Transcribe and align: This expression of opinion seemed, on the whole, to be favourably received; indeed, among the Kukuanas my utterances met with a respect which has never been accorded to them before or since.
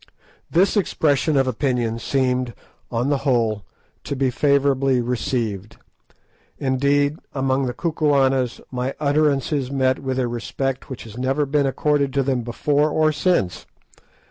This 0.49 0.75
expression 0.75 1.37
of 1.37 1.45
opinion 1.45 1.99
seemed, 1.99 2.55
on 2.91 3.09
the 3.09 3.17
whole, 3.19 3.65
to 4.03 4.15
be 4.15 4.31
favourably 4.31 4.99
received; 4.99 5.77
indeed, 6.57 7.17
among 7.35 7.67
the 7.67 7.73
Kukuanas 7.75 8.59
my 8.71 8.95
utterances 8.99 9.69
met 9.69 9.99
with 9.99 10.17
a 10.17 10.27
respect 10.27 10.89
which 10.89 11.03
has 11.03 11.19
never 11.19 11.45
been 11.45 11.67
accorded 11.67 12.13
to 12.13 12.23
them 12.23 12.41
before 12.41 12.89
or 12.89 13.11
since. 13.11 13.67